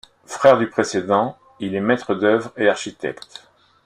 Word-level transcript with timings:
Frère 0.25 0.57
du 0.57 0.67
précédent, 0.67 1.37
il 1.59 1.75
est 1.75 1.79
maître-d'œuvre 1.79 2.51
et 2.57 2.67
architecte. 2.67 3.47